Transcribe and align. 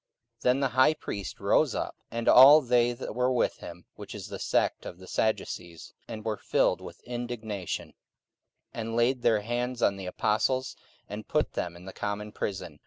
44:005:017 0.39 0.41
Then 0.41 0.59
the 0.61 0.67
high 0.69 0.93
priest 0.95 1.39
rose 1.39 1.75
up, 1.75 1.95
and 2.09 2.27
all 2.27 2.59
they 2.61 2.91
that 2.91 3.13
were 3.13 3.31
with 3.31 3.57
him, 3.57 3.85
(which 3.97 4.15
is 4.15 4.29
the 4.29 4.39
sect 4.39 4.83
of 4.83 4.97
the 4.97 5.05
Sadducees,) 5.05 5.93
and 6.07 6.25
were 6.25 6.37
filled 6.37 6.81
with 6.81 7.03
indignation, 7.03 7.89
44:005:018 8.73 8.81
And 8.81 8.95
laid 8.95 9.21
their 9.21 9.41
hands 9.41 9.83
on 9.83 9.97
the 9.97 10.07
apostles, 10.07 10.75
and 11.07 11.27
put 11.27 11.53
them 11.53 11.75
in 11.75 11.85
the 11.85 11.93
common 11.93 12.31
prison. 12.31 12.79